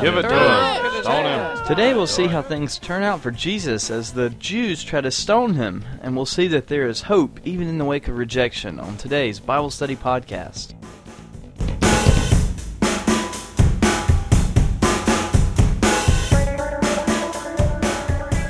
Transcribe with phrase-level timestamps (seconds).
[0.00, 0.14] him.
[0.14, 1.02] Give it to him.
[1.02, 1.66] Stone him.
[1.66, 5.54] Today we'll see how things turn out for Jesus as the Jews try to stone
[5.54, 8.96] him, and we'll see that there is hope even in the wake of rejection on
[8.96, 10.74] today's Bible Study Podcast.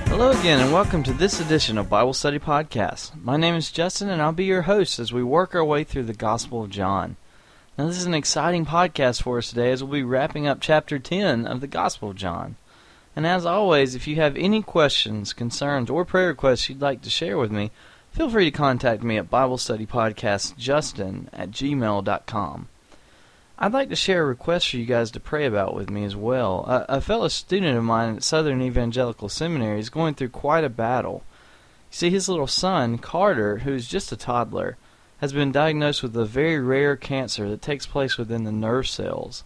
[0.09, 3.21] Hello again, and welcome to this edition of Bible Study Podcast.
[3.23, 6.05] My name is Justin, and I'll be your host as we work our way through
[6.05, 7.17] the Gospel of John.
[7.81, 10.99] Now, this is an exciting podcast for us today as we'll be wrapping up chapter
[10.99, 12.57] 10 of the Gospel of John.
[13.17, 17.09] And as always, if you have any questions, concerns, or prayer requests you'd like to
[17.09, 17.71] share with me,
[18.13, 22.69] feel free to contact me at BibleStudyPodcastJustin at gmail.com.
[23.59, 26.15] I'd like to share a request for you guys to pray about with me as
[26.15, 26.67] well.
[26.69, 30.69] A, a fellow student of mine at Southern Evangelical Seminary is going through quite a
[30.69, 31.23] battle.
[31.91, 34.77] You see, his little son, Carter, who's just a toddler,
[35.21, 39.45] has been diagnosed with a very rare cancer that takes place within the nerve cells.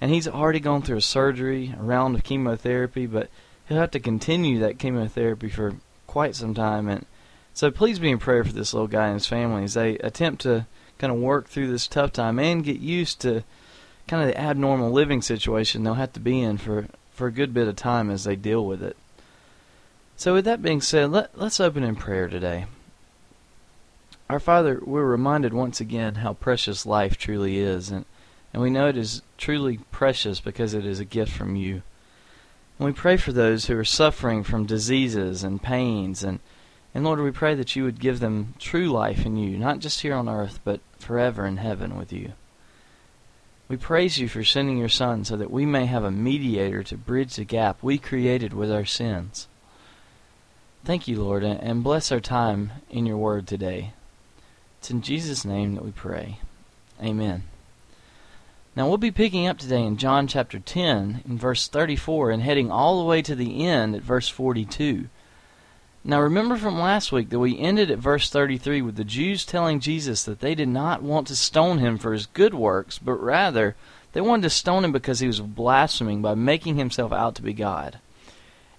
[0.00, 3.28] And he's already gone through a surgery, a round of chemotherapy, but
[3.68, 6.88] he'll have to continue that chemotherapy for quite some time.
[6.88, 7.06] And
[7.52, 10.42] so please be in prayer for this little guy and his family as they attempt
[10.42, 10.66] to
[10.98, 13.44] kind of work through this tough time and get used to
[14.08, 17.52] kind of the abnormal living situation they'll have to be in for, for a good
[17.52, 18.96] bit of time as they deal with it.
[20.16, 22.66] So, with that being said, let, let's open in prayer today.
[24.32, 28.06] Our Father, we're reminded once again how precious life truly is, and,
[28.54, 31.82] and we know it is truly precious because it is a gift from you.
[32.78, 36.40] And we pray for those who are suffering from diseases and pains, and,
[36.94, 40.00] and Lord, we pray that you would give them true life in you, not just
[40.00, 42.32] here on earth, but forever in heaven with you.
[43.68, 46.96] We praise you for sending your Son so that we may have a mediator to
[46.96, 49.46] bridge the gap we created with our sins.
[50.86, 53.92] Thank you, Lord, and bless our time in your word today.
[54.82, 56.38] It's in Jesus' name that we pray.
[57.00, 57.44] Amen.
[58.74, 62.68] Now we'll be picking up today in John chapter 10 in verse 34 and heading
[62.68, 65.08] all the way to the end at verse 42.
[66.02, 69.78] Now remember from last week that we ended at verse 33 with the Jews telling
[69.78, 73.76] Jesus that they did not want to stone him for his good works, but rather
[74.14, 77.52] they wanted to stone him because he was blaspheming by making himself out to be
[77.52, 78.00] God.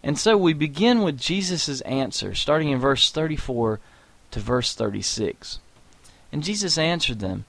[0.03, 3.79] And so we begin with Jesus' answer, starting in verse 34
[4.31, 5.59] to verse 36.
[6.33, 7.45] And Jesus answered them,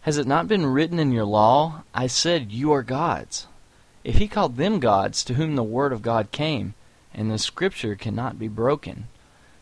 [0.00, 3.46] Has it not been written in your law, I said, You are gods?
[4.04, 6.72] If he called them gods, to whom the word of God came,
[7.12, 9.08] and the scripture cannot be broken.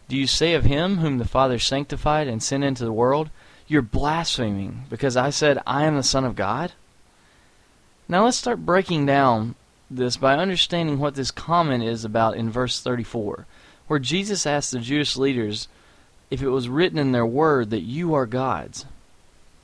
[0.08, 3.30] Do you say of him whom the Father sanctified and sent into the world,
[3.66, 6.70] You're blaspheming, because I said, I am the Son of God?
[8.06, 9.56] Now let's start breaking down
[9.90, 13.46] this by understanding what this comment is about in verse 34,
[13.88, 15.66] where Jesus asked the Jewish leaders
[16.30, 18.86] if it was written in their word that you are gods.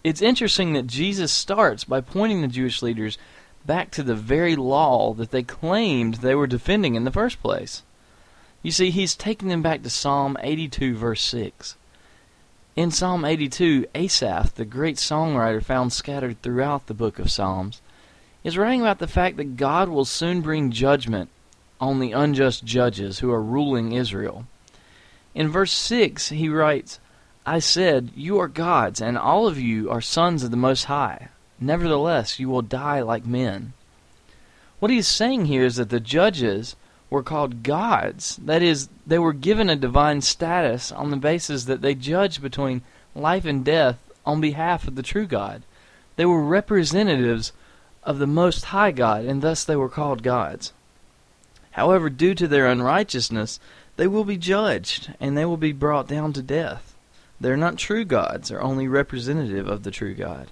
[0.02, 3.18] It's interesting that Jesus starts by pointing the Jewish leaders
[3.64, 7.82] back to the very law that they claimed they were defending in the first place.
[8.62, 11.76] You see, he's taking them back to Psalm 82, verse 6.
[12.76, 17.80] In Psalm 82, Asaph, the great songwriter found scattered throughout the book of Psalms,
[18.44, 21.30] is writing about the fact that God will soon bring judgment
[21.80, 24.46] on the unjust judges who are ruling Israel.
[25.36, 26.98] In verse 6, he writes,
[27.44, 31.28] I said, You are gods, and all of you are sons of the Most High.
[31.60, 33.74] Nevertheless, you will die like men.
[34.78, 36.74] What he is saying here is that the judges
[37.10, 38.40] were called gods.
[38.42, 42.80] That is, they were given a divine status on the basis that they judged between
[43.14, 45.64] life and death on behalf of the true God.
[46.16, 47.52] They were representatives
[48.02, 50.72] of the Most High God, and thus they were called gods.
[51.72, 53.60] However, due to their unrighteousness,
[53.96, 56.94] they will be judged, and they will be brought down to death.
[57.40, 60.50] They're not true gods, they're only representative of the true God.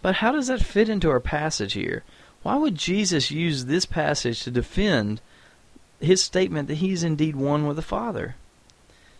[0.00, 2.02] But how does that fit into our passage here?
[2.42, 5.20] Why would Jesus use this passage to defend
[6.00, 8.34] his statement that he's indeed one with the Father?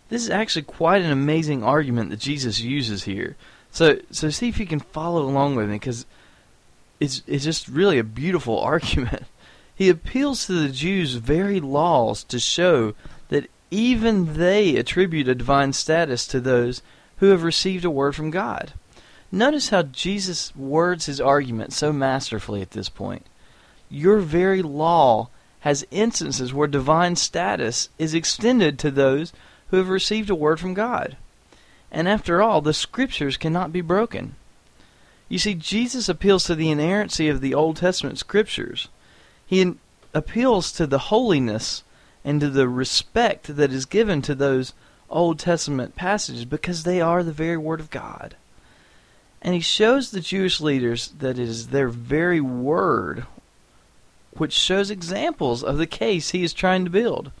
[0.09, 3.35] This is actually quite an amazing argument that Jesus uses here.
[3.71, 6.05] So, so see if you can follow along with me, because
[6.99, 9.23] it's it's just really a beautiful argument.
[9.83, 12.93] He appeals to the Jews' very laws to show
[13.27, 16.81] that even they attribute a divine status to those
[17.17, 18.71] who have received a word from God.
[19.29, 23.25] Notice how Jesus words his argument so masterfully at this point.
[23.89, 25.27] Your very law
[25.59, 29.33] has instances where divine status is extended to those
[29.67, 31.17] who have received a word from God.
[31.91, 34.35] And after all, the scriptures cannot be broken.
[35.27, 38.87] You see, Jesus appeals to the inerrancy of the Old Testament scriptures.
[39.45, 39.75] He
[40.13, 41.83] appeals to the holiness
[42.23, 44.73] and to the respect that is given to those
[45.09, 48.35] Old Testament passages because they are the very Word of God.
[49.41, 53.25] And he shows the Jewish leaders that it is their very word
[54.37, 57.31] which shows examples of the case he is trying to build.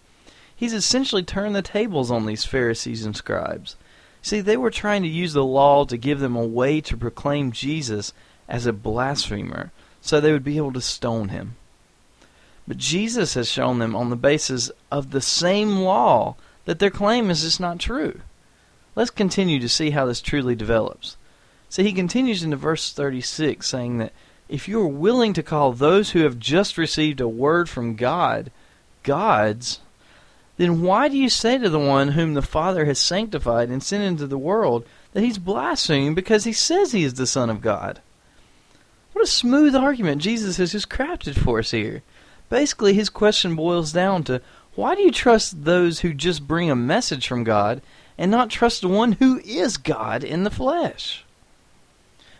[0.55, 3.75] He's essentially turned the tables on these Pharisees and scribes.
[4.21, 7.51] See, they were trying to use the law to give them a way to proclaim
[7.51, 8.13] Jesus
[8.47, 9.71] as a blasphemer,
[10.01, 11.55] so they would be able to stone him.
[12.67, 17.29] But Jesus has shown them on the basis of the same law that their claim
[17.29, 18.21] is just not true.
[18.95, 21.17] Let's continue to see how this truly develops.
[21.69, 24.13] See, he continues into verse 36 saying that
[24.47, 28.51] if you are willing to call those who have just received a word from God
[29.01, 29.79] gods,
[30.57, 34.03] then why do you say to the one whom the Father has sanctified and sent
[34.03, 37.99] into the world that he's blaspheming because he says he is the Son of God?
[39.13, 42.03] What a smooth argument Jesus has just crafted for us here.
[42.53, 44.39] Basically, his question boils down to
[44.75, 47.81] why do you trust those who just bring a message from God
[48.15, 51.25] and not trust the one who is God in the flesh?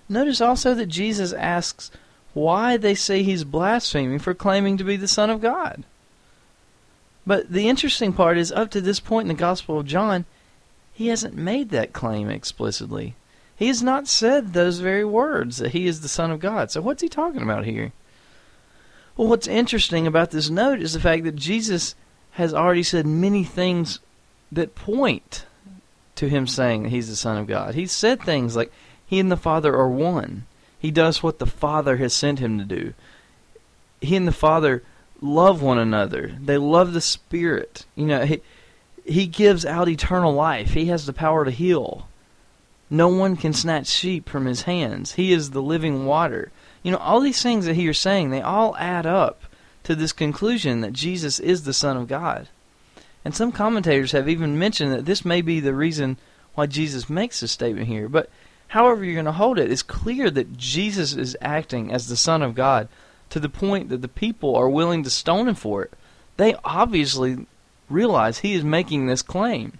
[0.07, 1.89] Notice also that Jesus asks
[2.35, 5.83] why they say he's blaspheming for claiming to be the Son of God.
[7.25, 10.25] But the interesting part is, up to this point in the Gospel of John,
[10.93, 13.15] he hasn't made that claim explicitly.
[13.55, 16.69] He has not said those very words that he is the Son of God.
[16.69, 17.93] So, what's he talking about here?
[19.15, 21.95] Well, what's interesting about this note is the fact that Jesus
[22.31, 23.99] has already said many things
[24.51, 25.45] that point
[26.15, 27.75] to him saying that he's the Son of God.
[27.75, 28.71] He's said things like,
[29.05, 30.45] He and the Father are one.
[30.79, 32.93] He does what the Father has sent him to do.
[34.01, 34.83] He and the Father
[35.21, 36.35] love one another.
[36.41, 37.85] They love the Spirit.
[37.95, 38.41] You know, he,
[39.05, 40.71] he gives out eternal life.
[40.71, 42.07] He has the power to heal.
[42.89, 45.13] No one can snatch sheep from his hands.
[45.13, 46.51] He is the living water.
[46.83, 49.43] You know, all these things that he is saying, they all add up
[49.83, 52.49] to this conclusion that Jesus is the Son of God.
[53.25, 56.17] And some commentators have even mentioned that this may be the reason
[56.55, 58.09] why Jesus makes this statement here.
[58.09, 58.29] But
[58.67, 62.41] however you're going to hold it, it's clear that Jesus is acting as the Son
[62.41, 62.89] of God
[63.29, 65.93] to the point that the people are willing to stone him for it.
[66.37, 67.47] They obviously
[67.89, 69.79] realize he is making this claim.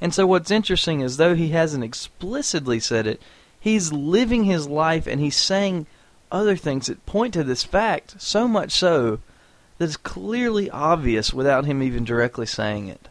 [0.00, 3.20] And so what's interesting is though he hasn't explicitly said it,
[3.60, 5.86] he's living his life and he's saying
[6.30, 9.20] other things that point to this fact, so much so
[9.78, 13.08] that it's clearly obvious without him even directly saying it.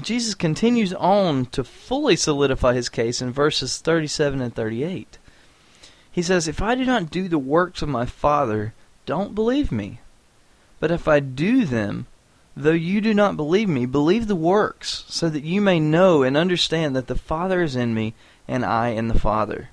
[0.00, 5.18] Jesus continues on to fully solidify his case in verses 37 and 38.
[6.10, 8.74] He says, If I do not do the works of my Father,
[9.06, 10.00] don't believe me.
[10.80, 12.06] But if I do them,
[12.56, 16.36] though you do not believe me, believe the works, so that you may know and
[16.36, 18.14] understand that the Father is in me,
[18.46, 19.70] and I in the Father.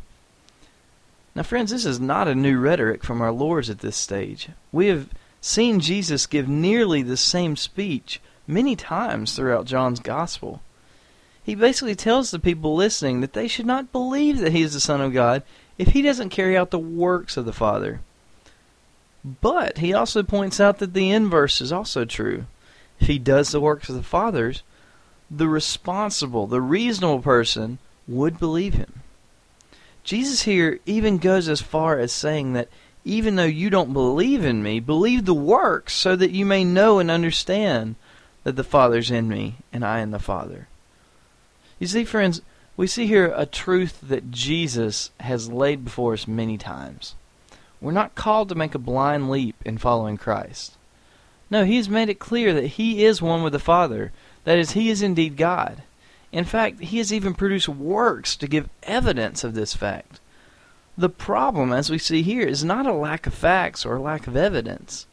[1.35, 4.49] Now, friends, this is not a new rhetoric from our Lord's at this stage.
[4.71, 5.09] We have
[5.39, 10.61] seen Jesus give nearly the same speech many times throughout John's Gospel.
[11.43, 14.79] He basically tells the people listening that they should not believe that he is the
[14.79, 15.43] Son of God
[15.77, 18.01] if he doesn't carry out the works of the Father.
[19.23, 22.45] But he also points out that the inverse is also true.
[22.99, 24.63] If he does the works of the fathers,
[25.29, 27.79] the responsible, the reasonable person
[28.11, 29.01] would believe him.
[30.03, 32.69] Jesus here even goes as far as saying that
[33.03, 36.99] even though you don't believe in me, believe the works so that you may know
[36.99, 37.95] and understand
[38.43, 40.67] that the Father's in me and I in the Father.
[41.79, 42.41] You see, friends,
[42.77, 47.15] we see here a truth that Jesus has laid before us many times.
[47.79, 50.73] We're not called to make a blind leap in following Christ.
[51.49, 54.11] No, He has made it clear that He is one with the Father,
[54.43, 55.83] that is, He is indeed God.
[56.31, 60.19] In fact, He has even produced works to give evidence of this fact.
[60.97, 64.27] The problem, as we see here, is not a lack of facts or a lack
[64.27, 65.07] of evidence.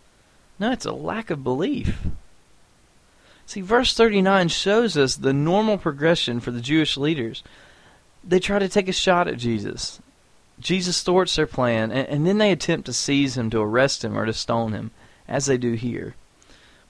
[0.59, 2.01] No, it's a lack of belief.
[3.47, 7.43] See, verse 39 shows us the normal progression for the Jewish leaders.
[8.23, 10.01] They try to take a shot at Jesus.
[10.61, 14.19] Jesus thwarts their plan, and, and, then they attempt to seize him, to arrest him,
[14.19, 14.91] or to stone him,
[15.29, 16.15] as they do here.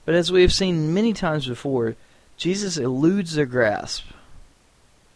[0.05, 1.95] But as we have seen many times before,
[2.35, 4.05] Jesus eludes their grasp.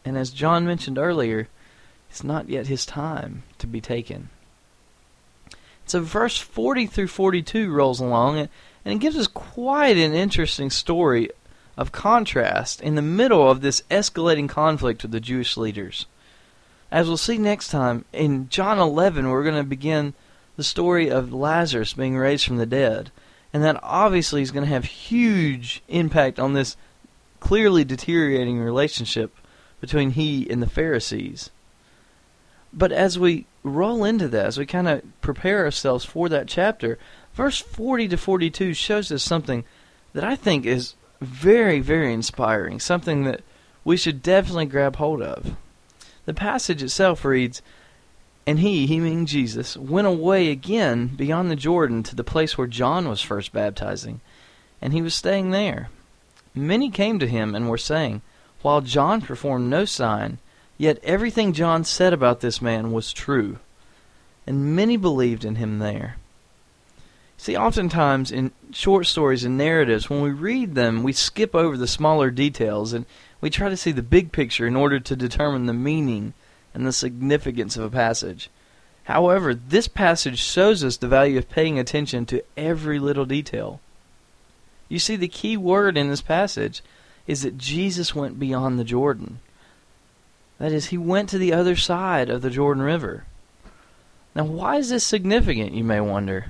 [0.06, 1.48] And as John mentioned earlier,
[2.10, 4.30] it's not yet his time to be taken.
[5.86, 8.50] So verse 40 through 42 rolls along, and,
[8.86, 11.30] it gives us quite an interesting story
[11.78, 16.06] of contrast in the middle of this escalating conflict with the Jewish leaders.
[16.92, 20.14] As we'll see next time, in John 11, we're going to begin
[20.56, 23.12] the story of Lazarus being raised from the dead.
[23.52, 26.76] And that obviously is going to have huge impact on this
[27.40, 29.36] clearly deteriorating relationship
[29.84, 31.50] between he and the Pharisees.
[32.72, 36.98] But as we roll into that, as we kind of prepare ourselves for that chapter,
[37.34, 39.66] verse 40 to 42 shows us something
[40.14, 43.42] that I think is very, very inspiring, something that
[43.84, 45.58] we should definitely grab hold of.
[46.24, 47.62] The passage itself reads
[48.48, 52.68] And he, he meaning Jesus, went away again beyond the Jordan to the place where
[52.68, 54.22] John was first baptizing,
[54.82, 55.90] and he was staying there.
[56.56, 58.22] Many came to him and were saying,
[58.64, 60.40] While John performed no sign,
[60.78, 63.60] yet everything John said about this man was true.
[64.48, 66.16] And many believed in him there.
[67.38, 71.88] See, oftentimes in short stories and narratives, when we read them, we skip over the
[71.88, 73.06] smaller details and
[73.42, 76.34] we try to see the big picture in order to determine the meaning
[76.74, 78.50] and the significance of a passage.
[79.04, 83.82] However, this passage shows us the value of paying attention to every little detail.
[84.88, 86.82] You see, the key word in this passage
[87.28, 89.40] is that Jesus went beyond the Jordan.
[90.60, 93.26] That is, he went to the other side of the Jordan River.
[94.36, 96.48] Now, why is this significant, you may wonder?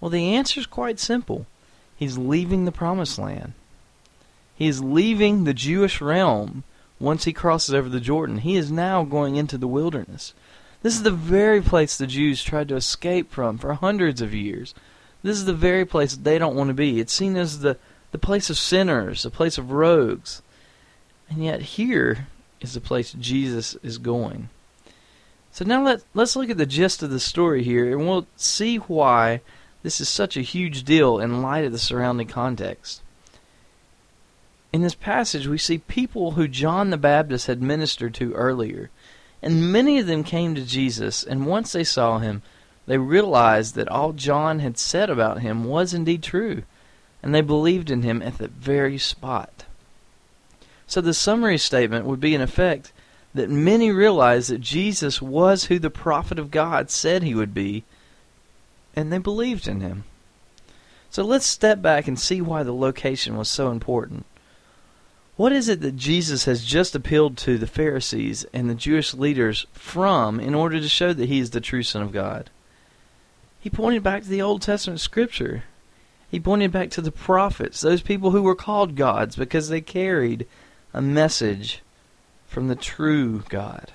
[0.00, 1.46] Well, the answer is quite simple.
[1.96, 3.54] He's leaving the Promised Land.
[4.54, 6.64] He is leaving the Jewish realm
[7.00, 8.38] once he crosses over the Jordan.
[8.38, 10.34] He is now going into the wilderness.
[10.82, 14.74] This is the very place the Jews tried to escape from for hundreds of years.
[15.22, 17.00] This is the very place they don't want to be.
[17.00, 17.76] It's seen as the,
[18.10, 20.42] the place of sinners, the place of rogues.
[21.28, 22.28] And yet here
[22.60, 24.48] is the place Jesus is going.
[25.52, 28.76] So now let, let's look at the gist of the story here, and we'll see
[28.76, 29.40] why
[29.82, 33.02] this is such a huge deal in light of the surrounding context.
[34.72, 38.90] In this passage, we see people who John the Baptist had ministered to earlier,
[39.42, 42.42] and many of them came to Jesus, and once they saw him,
[42.86, 46.62] they realized that all John had said about him was indeed true,
[47.22, 49.64] and they believed in him at that very spot.
[50.86, 52.92] So the summary statement would be in effect
[53.34, 57.84] that many realized that Jesus was who the prophet of God said he would be,
[58.96, 60.04] and they believed in him.
[61.10, 64.24] So let's step back and see why the location was so important.
[65.36, 69.66] What is it that Jesus has just appealed to the Pharisees and the Jewish leaders
[69.72, 72.50] from in order to show that he is the true Son of God?
[73.60, 75.64] He pointed back to the Old Testament scripture.
[76.30, 80.46] He pointed back to the prophets, those people who were called gods because they carried
[80.92, 81.82] a message
[82.46, 83.92] from the true God.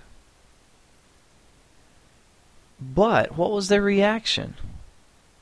[2.82, 4.56] But what was their reaction?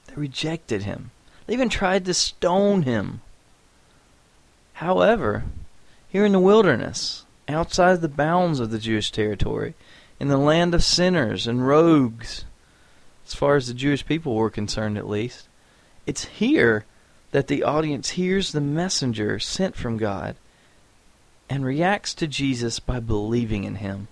[0.08, 1.12] They rejected him.
[1.46, 3.22] They even tried to stone him.
[4.74, 5.46] However,
[6.10, 9.76] here in the wilderness, outside the bounds of the Jewish territory,
[10.20, 12.46] in the land of sinners and rogues,
[13.26, 15.48] as far as the Jewish people were concerned at least,
[16.12, 16.84] it's here
[17.32, 20.36] that the audience hears the messenger sent from God
[21.50, 24.10] and reacts to Jesus by believing in him.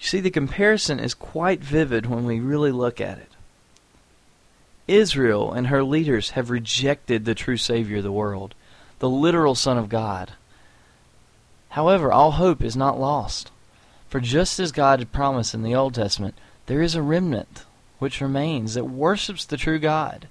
[0.00, 3.32] You see, the comparison is quite vivid when we really look at it.
[4.88, 8.54] Israel and her leaders have rejected the true Savior of the world
[9.00, 10.32] the literal Son of God.
[11.70, 13.50] However, all hope is not lost.
[14.08, 17.66] For just as God had promised in the Old Testament, there is a remnant
[18.04, 20.28] which remains that worships the true God,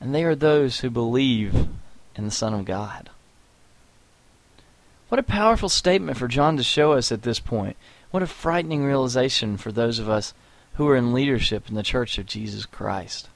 [0.00, 1.68] and they are those who believe
[2.16, 3.10] in the Son of God.
[5.08, 7.76] What a powerful statement for John to show us at this point.
[8.10, 10.34] What a frightening realization for those of us
[10.74, 13.28] who are in leadership in the Church of Jesus Christ.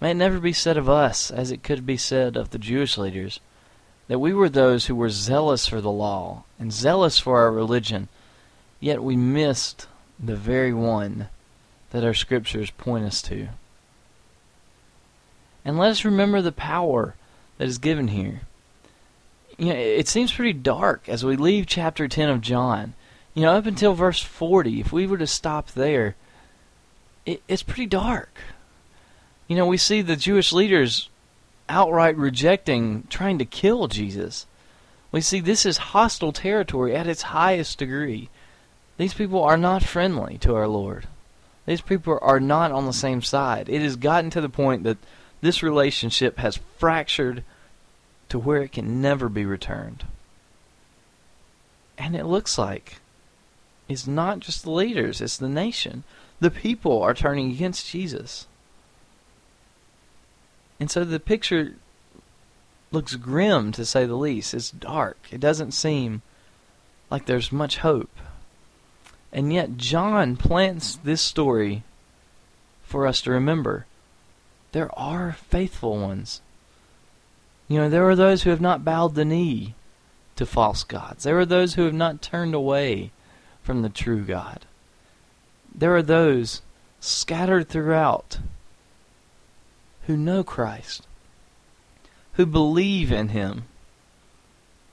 [0.00, 2.96] May it never be said of us as it could be said of the Jewish
[2.96, 3.38] leaders
[4.08, 8.08] that we were those who were zealous for the law and zealous for our religion,
[8.80, 11.28] yet we missed the very one
[11.94, 13.46] that our scriptures point us to.
[15.64, 17.14] And let us remember the power
[17.56, 18.40] that is given here.
[19.56, 22.94] You know, it seems pretty dark as we leave chapter 10 of John.
[23.32, 26.16] You know, up until verse 40, if we were to stop there,
[27.24, 28.38] it, it's pretty dark.
[29.46, 31.08] You know, we see the Jewish leaders
[31.68, 34.46] outright rejecting trying to kill Jesus.
[35.12, 38.30] We see this is hostile territory at its highest degree.
[38.96, 41.06] These people are not friendly to our Lord.
[41.66, 43.68] These people are not on the same side.
[43.68, 44.98] It has gotten to the point that
[45.40, 47.42] this relationship has fractured
[48.28, 50.04] to where it can never be returned.
[51.96, 52.96] And it looks like
[53.88, 56.04] it's not just the leaders, it's the nation.
[56.40, 58.46] The people are turning against Jesus.
[60.80, 61.74] And so the picture
[62.90, 64.54] looks grim to say the least.
[64.54, 65.18] It's dark.
[65.30, 66.22] It doesn't seem
[67.10, 68.10] like there's much hope.
[69.34, 71.82] And yet, John plants this story
[72.84, 73.84] for us to remember.
[74.70, 76.40] There are faithful ones.
[77.66, 79.74] You know, there are those who have not bowed the knee
[80.36, 81.24] to false gods.
[81.24, 83.10] There are those who have not turned away
[83.60, 84.66] from the true God.
[85.74, 86.62] There are those
[87.00, 88.38] scattered throughout
[90.06, 91.08] who know Christ,
[92.34, 93.64] who believe in Him,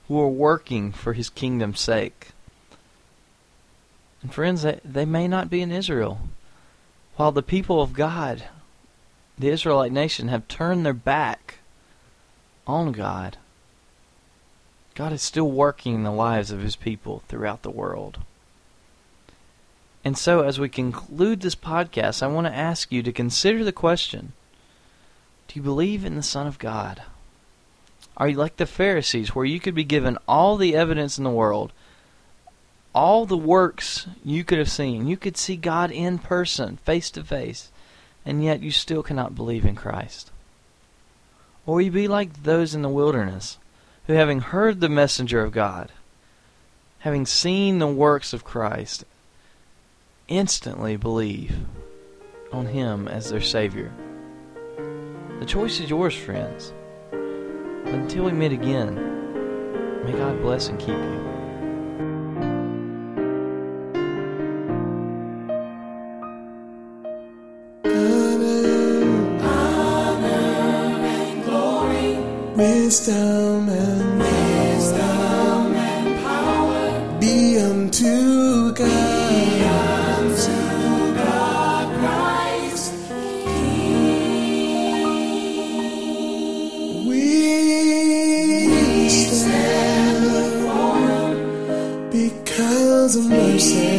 [0.08, 2.30] who are working for His kingdom's sake.
[4.22, 6.20] And friends, they, they may not be in Israel.
[7.16, 8.44] While the people of God,
[9.38, 11.58] the Israelite nation, have turned their back
[12.66, 13.36] on God,
[14.94, 18.18] God is still working in the lives of his people throughout the world.
[20.04, 23.72] And so, as we conclude this podcast, I want to ask you to consider the
[23.72, 24.32] question
[25.48, 27.02] Do you believe in the Son of God?
[28.16, 31.30] Are you like the Pharisees, where you could be given all the evidence in the
[31.30, 31.72] world,
[32.94, 35.06] all the works you could have seen?
[35.06, 37.70] You could see God in person, face to face,
[38.24, 40.30] and yet you still cannot believe in Christ.
[41.64, 43.58] Or you be like those in the wilderness,
[44.06, 45.92] who, having heard the messenger of God,
[47.00, 49.04] having seen the works of Christ,
[50.28, 51.56] instantly believe
[52.52, 53.92] on Him as their Savior.
[55.40, 56.72] The choice is yours, friends.
[57.12, 58.94] Until we meet again,
[60.04, 61.31] may God bless and keep you.
[72.56, 79.30] Wisdom and wisdom and power be unto God.
[79.30, 82.92] Be unto God Christ.
[87.06, 93.91] We stand before Him because of mercy.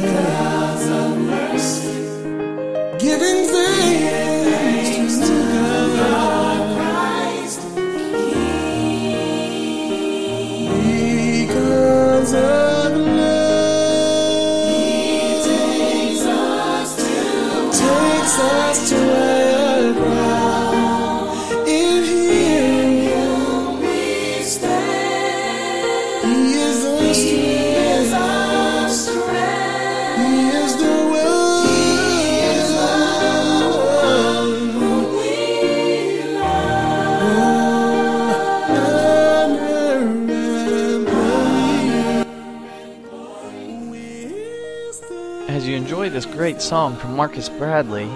[45.48, 48.10] As you enjoy this great song from Marcas Bradley,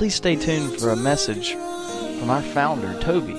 [0.00, 3.34] please stay tuned for a message from our founder, Toby.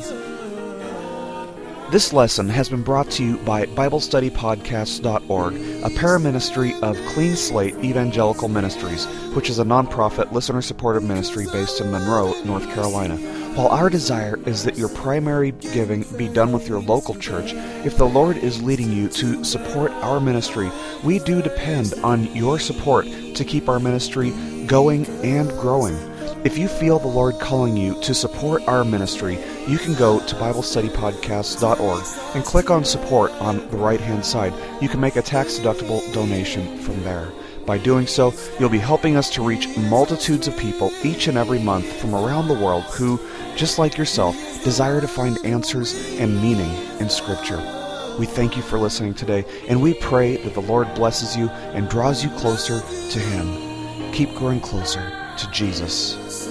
[1.89, 8.47] This lesson has been brought to you by BibleStudyPodcast.org, a paraministry of Clean Slate Evangelical
[8.47, 13.17] Ministries, which is a nonprofit, listener supported ministry based in Monroe, North Carolina.
[13.55, 17.53] While our desire is that your primary giving be done with your local church,
[17.87, 20.69] if the Lord is leading you to support our ministry,
[21.03, 24.29] we do depend on your support to keep our ministry
[24.67, 26.10] going and growing.
[26.43, 30.35] If you feel the Lord calling you to support our ministry, you can go to
[30.35, 32.03] BibleStudyPodcast.org
[32.35, 34.51] and click on support on the right hand side.
[34.81, 37.31] You can make a tax deductible donation from there.
[37.67, 41.59] By doing so, you'll be helping us to reach multitudes of people each and every
[41.59, 43.19] month from around the world who,
[43.55, 47.59] just like yourself, desire to find answers and meaning in Scripture.
[48.17, 51.87] We thank you for listening today, and we pray that the Lord blesses you and
[51.87, 54.11] draws you closer to Him.
[54.11, 56.50] Keep growing closer to Jesus.